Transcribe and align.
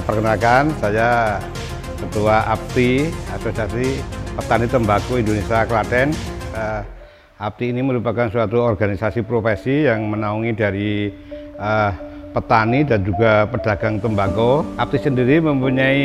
Perkenalkan, 0.00 0.72
saya 0.80 1.36
Ketua 2.00 2.48
APTI, 2.48 3.12
Asosiasi 3.36 4.00
Petani 4.32 4.64
Tembakau 4.64 5.20
Indonesia 5.20 5.68
Klaten. 5.68 6.16
Uh, 6.56 6.80
APTI 7.36 7.76
ini 7.76 7.84
merupakan 7.84 8.32
suatu 8.32 8.62
organisasi 8.62 9.20
profesi 9.26 9.84
yang 9.84 10.08
menaungi 10.08 10.52
dari 10.56 11.12
uh, 11.60 11.92
petani 12.32 12.88
dan 12.88 13.04
juga 13.04 13.44
pedagang 13.50 14.00
tembakau. 14.00 14.64
APTI 14.80 15.12
sendiri 15.12 15.36
mempunyai 15.44 16.04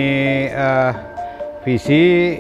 uh, 0.52 0.92
visi 1.64 2.36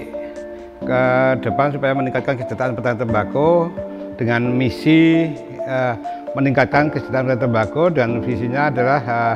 ke 0.83 1.03
depan 1.41 1.73
supaya 1.73 1.95
meningkatkan 1.95 2.35
kesejahteraan 2.37 2.75
petani 2.75 2.97
tembakau 3.01 3.71
dengan 4.19 4.41
misi 4.51 5.31
uh, 5.63 5.95
meningkatkan 6.35 6.91
kesejahteraan 6.91 7.25
petani 7.31 7.43
tembakau 7.47 7.85
dan 7.87 8.19
visinya 8.21 8.69
adalah 8.69 8.99
uh, 9.07 9.35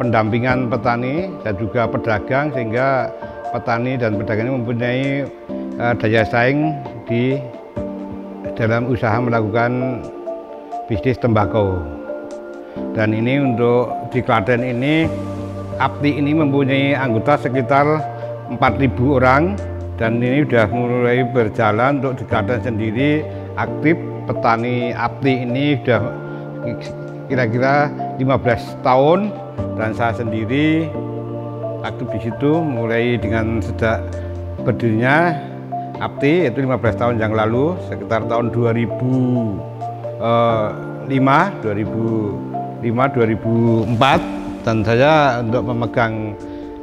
pendampingan 0.00 0.72
petani 0.72 1.28
dan 1.44 1.60
juga 1.60 1.84
pedagang 1.84 2.48
sehingga 2.56 3.12
petani 3.52 4.00
dan 4.00 4.16
pedagang 4.16 4.48
ini 4.48 4.56
mempunyai 4.56 5.04
uh, 5.76 5.92
daya 6.00 6.24
saing 6.24 6.72
di 7.04 7.36
dalam 8.56 8.88
usaha 8.88 9.20
melakukan 9.20 10.00
bisnis 10.88 11.20
tembakau. 11.20 11.76
Dan 12.96 13.12
ini 13.12 13.44
untuk 13.44 13.92
di 14.08 14.24
Klaten 14.24 14.64
ini 14.64 15.04
APTI 15.76 16.16
ini 16.16 16.32
mempunyai 16.32 16.96
anggota 16.96 17.36
sekitar 17.36 17.84
4.000 18.48 19.20
orang 19.20 19.54
dan 20.00 20.16
ini 20.16 20.48
sudah 20.48 20.64
mulai 20.72 21.28
berjalan 21.28 22.00
untuk 22.00 22.24
di 22.24 22.24
Klaten 22.24 22.60
sendiri 22.64 23.20
aktif 23.60 24.00
petani 24.24 24.96
APTI 24.96 25.34
ini 25.44 25.64
sudah 25.84 26.00
kira-kira 27.28 27.92
15 28.18 28.82
tahun 28.82 29.30
dan 29.80 29.96
saya 29.96 30.12
sendiri. 30.12 30.92
Aktif 31.80 32.12
di 32.12 32.28
situ 32.28 32.60
mulai 32.60 33.16
dengan 33.16 33.64
sejak 33.64 34.04
berdirinya 34.60 35.32
APTI 35.96 36.52
itu 36.52 36.60
15 36.68 37.00
tahun 37.00 37.16
yang 37.16 37.32
lalu 37.32 37.72
sekitar 37.88 38.28
tahun 38.28 38.52
2005 38.52 40.20
2005 40.20 41.64
2004 42.84 44.60
dan 44.60 44.76
saya 44.84 45.40
untuk 45.40 45.72
memegang 45.72 46.36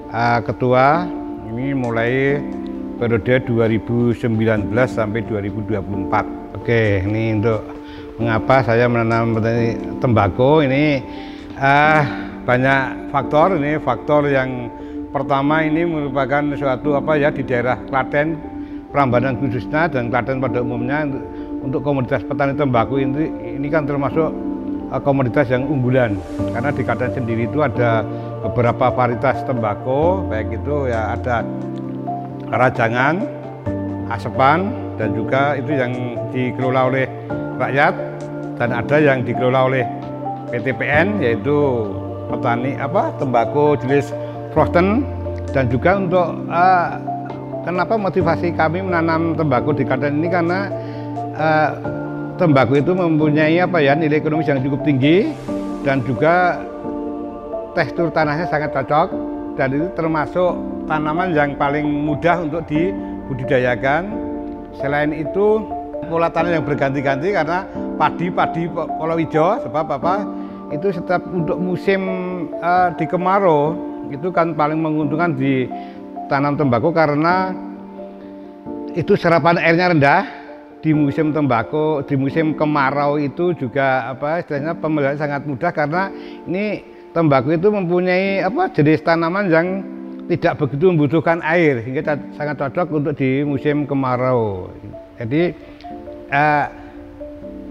uh, 0.10 0.42
ketua 0.42 1.06
ini 1.54 1.78
mulai 1.78 2.42
periode 2.98 3.46
2019 3.46 4.18
sampai 4.90 5.22
2024 5.30 6.58
oke 6.58 6.82
ini 7.06 7.38
untuk 7.38 7.62
mengapa 8.18 8.66
saya 8.66 8.90
menanam 8.90 9.38
tembakau 10.02 10.66
ini. 10.66 11.06
Uh, 11.58 12.27
banyak 12.48 13.12
faktor 13.12 13.60
ini 13.60 13.76
faktor 13.84 14.32
yang 14.32 14.72
pertama 15.12 15.68
ini 15.68 15.84
merupakan 15.84 16.40
suatu 16.56 16.96
apa 16.96 17.20
ya 17.20 17.28
di 17.28 17.44
daerah 17.44 17.76
Klaten 17.92 18.40
Prambanan 18.88 19.36
khususnya 19.36 19.92
dan 19.92 20.08
Klaten 20.08 20.40
pada 20.40 20.64
umumnya 20.64 21.04
untuk 21.60 21.84
komoditas 21.84 22.24
petani 22.24 22.56
tembakau 22.56 22.96
ini 23.04 23.28
ini 23.60 23.68
kan 23.68 23.84
termasuk 23.84 24.32
uh, 24.92 25.02
komoditas 25.04 25.52
yang 25.52 25.68
unggulan. 25.68 26.16
Karena 26.56 26.72
di 26.72 26.82
Klaten 26.88 27.12
sendiri 27.12 27.52
itu 27.52 27.60
ada 27.60 28.08
beberapa 28.48 28.96
varietas 28.96 29.44
tembakau 29.44 30.24
baik 30.32 30.64
itu 30.64 30.88
ya 30.88 31.20
ada 31.20 31.44
rajangan, 32.48 33.28
asepan 34.08 34.72
dan 34.96 35.12
juga 35.12 35.60
itu 35.60 35.76
yang 35.76 35.92
dikelola 36.32 36.82
oleh 36.88 37.06
rakyat 37.60 37.94
dan 38.56 38.70
ada 38.72 38.96
yang 39.04 39.28
dikelola 39.28 39.68
oleh 39.68 39.84
PTPN 40.48 41.20
yaitu 41.20 41.92
petani 42.28 42.76
apa 42.78 43.16
tembakau 43.18 43.80
jenis 43.80 44.12
frosten 44.52 45.08
dan 45.56 45.72
juga 45.72 45.98
untuk 45.98 46.28
uh, 46.52 47.00
kenapa 47.64 47.96
motivasi 47.96 48.54
kami 48.56 48.84
menanam 48.84 49.36
tembakau 49.36 49.72
di 49.72 49.88
Klaten 49.88 50.20
ini 50.20 50.28
karena 50.32 50.72
uh, 51.36 51.70
tembakau 52.38 52.78
itu 52.78 52.94
mempunyai 52.94 53.60
apa 53.64 53.82
ya 53.82 53.96
nilai 53.96 54.20
ekonomis 54.20 54.48
yang 54.48 54.62
cukup 54.62 54.84
tinggi 54.86 55.34
dan 55.82 56.04
juga 56.04 56.62
tekstur 57.74 58.10
tanahnya 58.12 58.50
sangat 58.50 58.74
cocok 58.74 59.08
dan 59.58 59.74
itu 59.74 59.88
termasuk 59.98 60.54
tanaman 60.86 61.34
yang 61.34 61.58
paling 61.58 61.84
mudah 61.86 62.46
untuk 62.46 62.64
dibudidayakan. 62.70 64.14
Selain 64.78 65.10
itu 65.10 65.66
pola 66.06 66.30
tanam 66.30 66.62
yang 66.62 66.66
berganti-ganti 66.66 67.34
karena 67.34 67.66
padi-padi 67.98 68.70
hijau 68.70 69.58
sebab 69.66 69.86
apa 69.98 70.16
itu 70.72 70.88
setiap 70.92 71.24
untuk 71.32 71.56
musim 71.60 72.02
uh, 72.60 72.92
di 72.96 73.06
kemarau 73.08 73.76
itu 74.12 74.28
kan 74.32 74.56
paling 74.56 74.80
menguntungkan 74.80 75.36
di 75.36 75.68
tanam 76.28 76.60
tembakau 76.60 76.92
karena 76.92 77.56
itu 78.96 79.16
serapan 79.16 79.60
airnya 79.60 79.92
rendah 79.96 80.22
di 80.84 80.92
musim 80.92 81.32
tembakau 81.32 82.04
di 82.04 82.16
musim 82.20 82.56
kemarau 82.56 83.20
itu 83.20 83.56
juga 83.56 84.12
apa 84.12 84.44
istilahnya 84.44 84.76
pemeliharaan 84.78 85.20
sangat 85.20 85.42
mudah 85.48 85.72
karena 85.72 86.12
ini 86.48 86.84
tembakau 87.16 87.52
itu 87.52 87.68
mempunyai 87.72 88.44
apa 88.44 88.72
jenis 88.72 89.04
tanaman 89.04 89.48
yang 89.50 89.68
tidak 90.28 90.60
begitu 90.60 90.92
membutuhkan 90.92 91.40
air 91.40 91.80
sehingga 91.82 92.20
sangat 92.36 92.60
cocok 92.60 92.88
untuk 92.92 93.14
di 93.16 93.48
musim 93.48 93.88
kemarau. 93.88 94.68
Jadi 95.16 95.56
uh, 96.30 96.66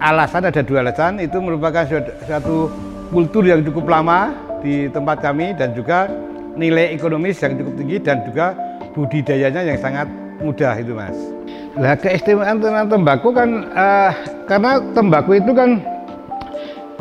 alasan 0.01 0.45
ada 0.45 0.61
dua 0.61 0.85
alasan 0.85 1.21
itu 1.23 1.41
merupakan 1.41 1.85
suatu 2.25 2.69
kultur 3.09 3.47
yang 3.49 3.65
cukup 3.65 3.89
lama 3.89 4.35
di 4.61 4.91
tempat 4.93 5.23
kami 5.23 5.57
dan 5.57 5.73
juga 5.73 6.11
nilai 6.57 6.93
ekonomis 6.93 7.41
yang 7.41 7.57
cukup 7.57 7.75
tinggi 7.77 7.97
dan 8.01 8.25
juga 8.25 8.57
budidayanya 8.97 9.63
yang 9.63 9.79
sangat 9.81 10.09
mudah 10.41 10.75
itu 10.81 10.93
mas. 10.97 11.17
Nah 11.77 11.93
keistimewaan 11.97 12.61
tentang 12.61 12.89
tembakau 12.89 13.31
kan 13.37 13.69
uh, 13.77 14.13
karena 14.49 14.81
tembakau 14.97 15.37
itu 15.37 15.53
kan 15.53 15.81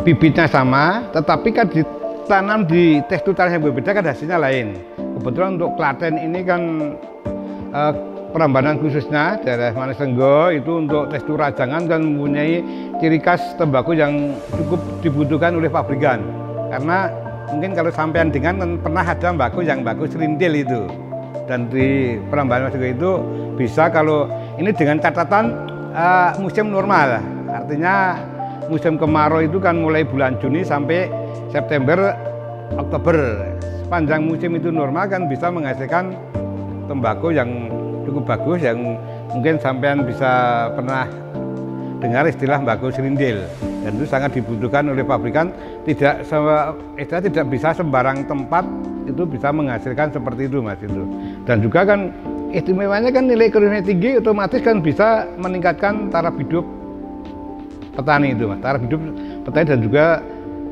bibitnya 0.04 0.46
sama 0.52 1.08
tetapi 1.16 1.50
kan 1.56 1.66
ditanam 1.72 2.68
di 2.68 3.00
tekstur 3.08 3.32
tanah 3.32 3.56
yang 3.56 3.64
berbeda 3.64 3.96
kan 3.96 4.04
hasilnya 4.04 4.40
lain. 4.40 4.76
Kebetulan 5.20 5.56
untuk 5.56 5.80
Klaten 5.80 6.20
ini 6.20 6.44
kan 6.44 6.62
uh, 7.72 8.15
Perambanan 8.36 8.76
khususnya 8.84 9.40
daerah 9.40 9.72
Manesenggo 9.72 10.52
itu 10.52 10.84
untuk 10.84 11.08
tekstur 11.08 11.40
rajangan 11.40 11.88
kan 11.88 12.04
mempunyai 12.04 12.60
ciri 13.00 13.24
khas 13.24 13.56
tembakau 13.56 13.96
yang 13.96 14.36
cukup 14.52 14.84
dibutuhkan 15.00 15.56
oleh 15.56 15.72
pabrikan. 15.72 16.20
Karena 16.68 17.08
mungkin 17.48 17.72
kalau 17.72 17.96
sampean 17.96 18.36
dengan 18.36 18.60
kan 18.60 18.76
pernah 18.84 19.08
ada 19.08 19.32
tembakau 19.32 19.64
yang 19.64 19.88
bagus 19.88 20.12
serintil 20.12 20.52
itu. 20.52 20.84
Dan 21.48 21.72
di 21.72 22.20
Perambanan 22.28 22.68
Manesenggo 22.68 22.90
itu 22.92 23.12
bisa 23.56 23.88
kalau 23.88 24.28
ini 24.60 24.76
dengan 24.76 25.00
catatan 25.00 25.56
uh, 25.96 26.36
musim 26.36 26.68
normal. 26.68 27.24
Artinya 27.48 28.20
musim 28.68 29.00
kemarau 29.00 29.48
itu 29.48 29.64
kan 29.64 29.80
mulai 29.80 30.04
bulan 30.04 30.36
Juni 30.44 30.68
sampai 30.68 31.08
September 31.56 32.12
Oktober. 32.76 33.48
Sepanjang 33.80 34.28
musim 34.28 34.60
itu 34.60 34.76
normal 34.76 35.08
kan 35.08 35.32
bisa 35.32 35.48
menghasilkan 35.48 36.12
tembakau 36.92 37.32
yang 37.32 37.72
cukup 38.06 38.24
bagus 38.24 38.62
yang 38.62 38.78
mungkin 39.34 39.58
sampean 39.60 40.06
bisa 40.06 40.66
pernah 40.78 41.10
dengar 42.00 42.30
istilah 42.30 42.62
mbako 42.62 42.94
serindil 42.94 43.42
dan 43.86 44.02
itu 44.02 44.06
sangat 44.10 44.34
dibutuhkan 44.34 44.90
oleh 44.90 45.06
pabrikan. 45.06 45.54
Tidak 45.86 46.26
istilah 46.98 47.22
tidak 47.22 47.46
bisa 47.54 47.70
sembarang 47.78 48.26
tempat 48.26 48.66
itu 49.06 49.22
bisa 49.30 49.54
menghasilkan 49.54 50.10
seperti 50.10 50.50
itu 50.50 50.58
mas 50.66 50.82
itu. 50.82 51.06
Dan 51.46 51.62
juga 51.62 51.86
kan 51.86 52.10
istimewanya 52.50 53.14
kan 53.14 53.30
nilai 53.30 53.54
ekonomi 53.54 53.86
tinggi 53.86 54.18
otomatis 54.18 54.58
kan 54.66 54.82
bisa 54.82 55.30
meningkatkan 55.38 56.10
taraf 56.10 56.34
hidup 56.42 56.66
petani 57.94 58.34
itu 58.34 58.50
mas. 58.50 58.58
Taraf 58.66 58.82
hidup 58.82 59.02
petani 59.46 59.66
dan 59.70 59.80
juga 59.86 60.06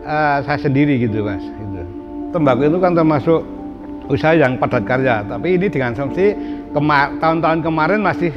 uh, 0.02 0.42
saya 0.42 0.58
sendiri 0.58 0.98
gitu 0.98 1.22
mas 1.22 1.46
itu. 1.46 1.86
Tembakau 2.34 2.66
itu 2.66 2.82
kan 2.82 2.98
termasuk 2.98 3.46
usaha 4.10 4.34
yang 4.34 4.58
padat 4.58 4.90
karya. 4.90 5.22
Tapi 5.22 5.54
ini 5.54 5.70
dengan 5.70 5.94
asumsi 5.94 6.34
tahun-tahun 7.22 7.60
kemarin 7.62 8.00
masih 8.02 8.34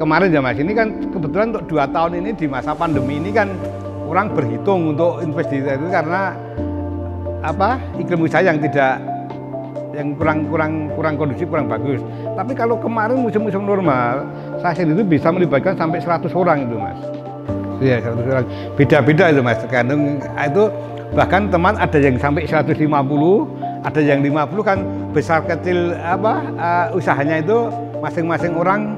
kemarin 0.00 0.32
ya 0.32 0.40
mas. 0.40 0.56
Ini 0.56 0.72
kan 0.72 0.88
kebetulan 1.12 1.52
untuk 1.52 1.64
dua 1.68 1.84
tahun 1.90 2.22
ini 2.24 2.30
di 2.32 2.46
masa 2.48 2.72
pandemi 2.72 3.20
ini 3.20 3.30
kan 3.34 3.52
orang 4.08 4.32
berhitung 4.32 4.96
untuk 4.96 5.20
investasi 5.20 5.68
itu 5.68 5.86
karena 5.92 6.32
apa 7.44 7.78
iklim 8.00 8.24
usaha 8.24 8.42
yang 8.42 8.58
tidak 8.58 8.98
yang 9.94 10.14
kurang 10.14 10.46
kurang 10.46 10.72
kurang 10.94 11.14
kondusif 11.18 11.50
kurang 11.50 11.66
bagus. 11.66 12.00
Tapi 12.38 12.52
kalau 12.54 12.78
kemarin 12.78 13.18
musim-musim 13.18 13.66
normal 13.66 14.24
saya 14.62 14.72
sendiri 14.78 15.02
itu 15.02 15.18
bisa 15.18 15.28
melibatkan 15.34 15.74
sampai 15.74 15.98
100 15.98 16.30
orang 16.34 16.64
itu 16.64 16.74
mas. 16.78 16.98
Iya 17.82 17.96
100 18.02 18.32
orang. 18.32 18.46
Beda-beda 18.78 19.24
itu 19.34 19.40
mas. 19.42 19.58
Tergantung 19.60 20.22
itu 20.22 20.64
bahkan 21.12 21.50
teman 21.50 21.74
ada 21.74 21.98
yang 21.98 22.16
sampai 22.20 22.46
150 22.46 22.78
ada 23.84 24.00
yang 24.02 24.20
50 24.24 24.58
kan 24.64 24.78
besar 25.14 25.44
kecil 25.46 25.94
apa 25.98 26.42
uh, 26.58 26.86
usahanya 26.96 27.38
itu 27.42 27.70
masing-masing 28.02 28.54
orang 28.54 28.94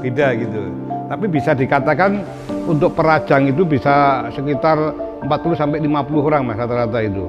beda 0.00 0.36
gitu. 0.36 0.72
Tapi 1.08 1.24
bisa 1.28 1.52
dikatakan 1.52 2.24
untuk 2.64 2.96
perajang 2.96 3.48
itu 3.48 3.64
bisa 3.64 4.24
sekitar 4.32 4.76
40 5.24 5.60
sampai 5.60 5.78
50 5.80 6.28
orang 6.28 6.42
Mas 6.48 6.60
rata-rata 6.60 7.00
itu. 7.04 7.28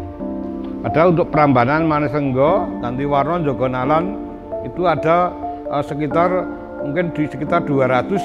Padahal 0.86 1.18
untuk 1.18 1.34
Prambanan, 1.34 1.90
Manisenggo, 1.90 2.70
Ganti 2.78 3.10
Warno, 3.10 3.42
Jogonalon 3.42 4.06
itu 4.64 4.86
ada 4.86 5.34
uh, 5.72 5.82
sekitar 5.82 6.30
mungkin 6.86 7.10
di 7.10 7.26
sekitar 7.26 7.66
200 7.66 8.22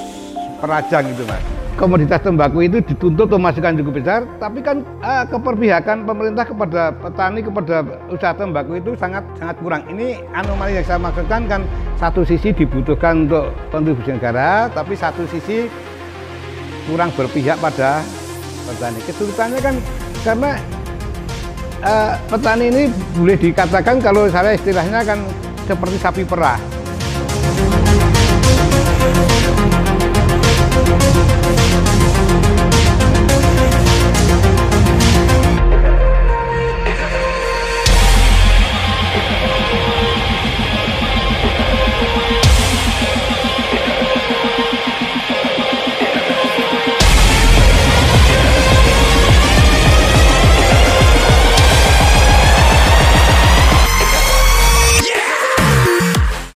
perajang 0.61 1.09
itu 1.09 1.25
mas. 1.25 1.60
Komoditas 1.79 2.21
tembakau 2.21 2.61
itu 2.61 2.83
dituntut 2.85 3.31
memasukkan 3.33 3.81
cukup 3.81 4.05
besar, 4.05 4.29
tapi 4.37 4.61
kan 4.61 4.85
uh, 5.01 5.25
keperpihakan 5.25 6.05
pemerintah 6.05 6.45
kepada 6.45 6.93
petani 6.93 7.41
kepada 7.41 7.87
usaha 8.13 8.37
tembakau 8.37 8.77
itu 8.77 8.93
sangat 9.01 9.25
sangat 9.41 9.57
kurang. 9.65 9.89
Ini 9.89 10.21
anomali 10.37 10.77
yang 10.77 10.85
saya 10.85 11.01
maksudkan 11.01 11.49
kan 11.49 11.65
satu 11.97 12.21
sisi 12.21 12.53
dibutuhkan 12.53 13.25
untuk 13.25 13.57
kontribusi 13.73 14.13
negara, 14.13 14.69
tapi 14.77 14.93
satu 14.93 15.25
sisi 15.33 15.73
kurang 16.85 17.09
berpihak 17.17 17.57
pada 17.57 18.05
petani. 18.69 19.01
Kesulitannya 19.01 19.61
kan 19.65 19.75
karena 20.21 20.51
uh, 21.81 22.13
petani 22.29 22.65
ini 22.69 22.83
boleh 23.17 23.37
dikatakan 23.41 24.05
kalau 24.05 24.29
saya 24.29 24.53
istilahnya 24.53 25.01
kan 25.01 25.25
seperti 25.65 25.97
sapi 25.97 26.23
perah 26.29 26.80